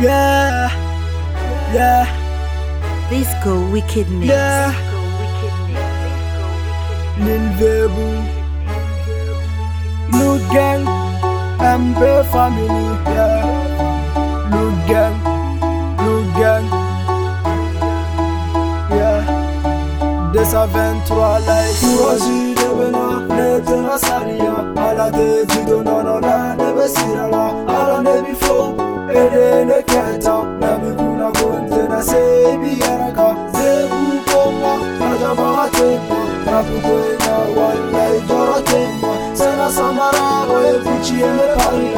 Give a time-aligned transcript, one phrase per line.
[0.00, 0.72] Yeah,
[1.74, 2.08] yeah.
[3.10, 4.32] Disco Wicked Mix.
[4.32, 4.72] Yeah.
[7.20, 8.08] Ninvebu.
[10.16, 10.88] New gang.
[11.60, 12.00] MB
[12.32, 12.86] family.
[13.12, 13.44] Yeah.
[14.48, 15.16] New gang.
[16.00, 16.64] New gang.
[18.96, 19.20] Yeah.
[20.32, 21.84] 223 likes.
[22.00, 23.28] Rosie de Benoît.
[23.36, 24.54] Nete Nasaria.
[24.80, 26.56] Ala de Vido Nonona.
[26.88, 27.52] Sirala.
[27.68, 28.74] Ala Nebi Flow.
[29.10, 29.49] Ede
[41.02, 41.94] Tu aimes Paris,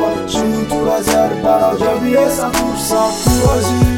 [1.43, 3.92] par la vie est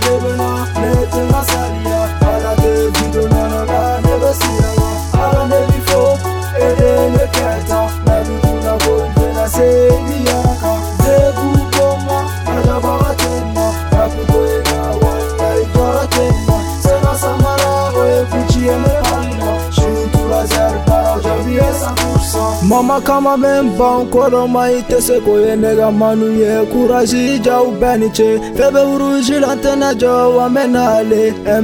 [22.69, 26.33] Mama kama bɛ n ban kɔrɔ ma i tɛ se k'o ye ne ka manu
[26.33, 28.83] ye Courage jaw bɛɛ ni ce Fɛn bɛ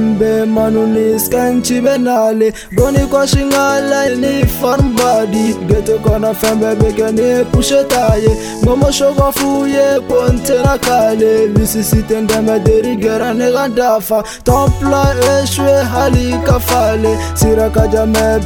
[0.01, 0.21] MB
[0.55, 5.97] manu ni Skanchi bɛ n'ale Dɔɔni kɔsi n ka layi ni forme b'a di Gete
[6.05, 10.37] kɔnɔ fɛn bɛɛ bɛ kɛ ni pushe t'a ye Momo Soko f'u ye ko n
[10.45, 14.21] tɛna k'ale Lisisi tɛ deri gɛrɛ ne dafa.
[14.43, 16.59] Temps plat échoué hali ka
[17.33, 18.39] Sira ka jan mais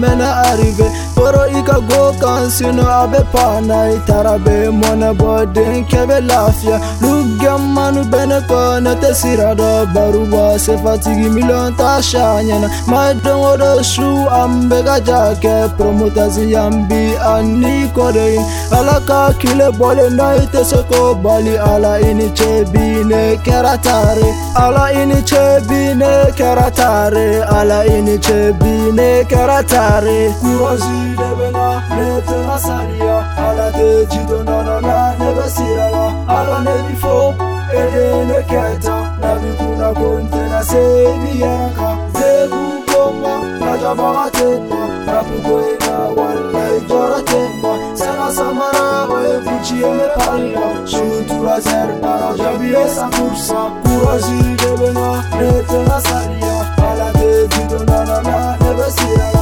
[0.00, 6.18] mena n bɛ poro ika go kan sino abe pana itara be mona boden kebe
[6.30, 8.58] lafiya lugam manu bene ko
[9.02, 14.08] te sirado baruba se fatigi milon ta shanyana madon wodo shu
[14.40, 17.00] ambe ga jake promoters yambi
[17.32, 18.44] ani kodein
[18.80, 24.28] alaka kile bole na ite se ko bali ala ini chebi ne keratare
[24.66, 27.26] ala ini chebi ne keratare
[27.58, 31.66] ala ini chebi ne keratare kurozi debena
[31.96, 33.16] netena saria
[33.46, 37.34] ala te jido nono na nebe sirala ala nebi fo
[37.80, 45.16] ede ne keta na bikuna konte na sebi yaraka zebu konga na jabama teta na
[45.26, 53.60] bugoina wala ijora tema sena samara oe kuchi eme parila shutura zerbara jabi esa kursa.
[53.84, 55.08] Kurozi debena
[55.38, 56.56] netena saria
[56.88, 59.33] ala te jido nono na nebe sirala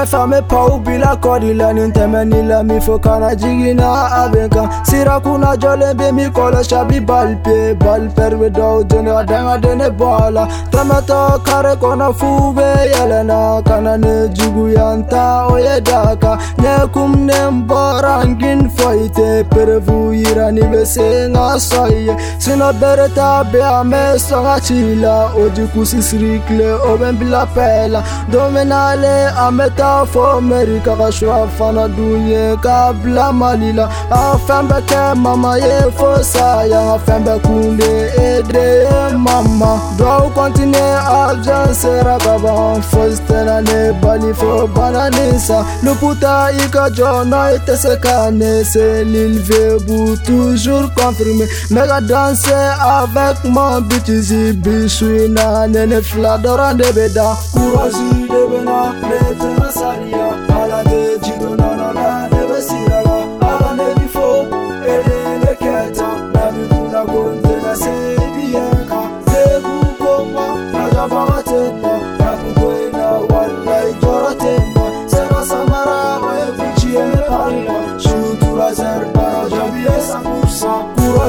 [0.00, 3.88] kara fame pau bila kodi la nintemeni la mi fo kana jigina
[4.20, 4.62] abenka.
[4.84, 10.46] Sira kuna jole be mi kola shabi balpe Balper we do dene adanga dene bala.
[10.70, 16.38] Tamato kare kona fube yelena Kana ne jugu yanta oye daka.
[16.58, 22.16] Ne kum ne mborangin foite Perevu yirani be senga soye.
[22.38, 28.02] Sino bereta be ame songa chila Oji kusi sirikle oben bila pela.
[28.30, 33.26] Domenale ameta fo Amerika k'a fɔ mɛri ka ka suya fana dun ye k'a bila
[33.40, 33.86] mali la
[34.18, 38.64] a fɛn bɛɛ kɛ mama ye fo saya fɛn bɛɛ kun e de ye ede
[38.84, 40.84] ye mama duwawu kɔntine
[41.16, 45.64] a biyɛn sera ka ban fosi melane balifo balanisa.
[45.82, 52.52] Loputa ika jona itesekane selilve bu toujours confirme mega danse
[53.00, 59.68] avec mon bitizi bisuina nene fila dɔrɔn de be da courage de bena ne tɛmɛ
[59.78, 60.19] sariya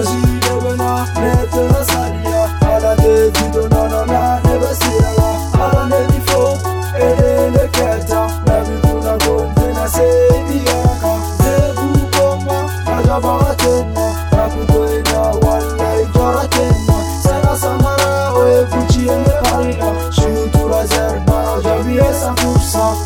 [0.02, 0.72] Così deve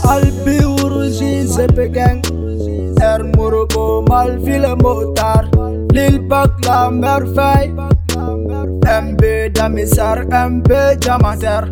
[0.07, 2.21] Albi zepe gang
[3.01, 5.44] Er muruko malvile motar
[5.95, 7.71] Lil Bak la merveille
[9.05, 9.21] MB
[9.55, 10.69] Damisar MB
[10.99, 11.71] Jamater.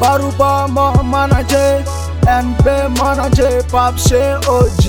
[0.00, 1.82] Baruba mo manager
[2.44, 2.66] MB
[2.98, 4.84] manager Papshe OG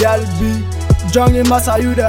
[0.00, 0.52] Yalbi
[1.12, 2.08] Johnny Masayude